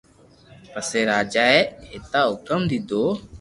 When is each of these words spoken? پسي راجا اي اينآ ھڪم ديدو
پسي 0.73 0.99
راجا 1.11 1.43
اي 1.53 1.59
اينآ 1.93 2.21
ھڪم 2.33 2.61
ديدو 2.69 3.03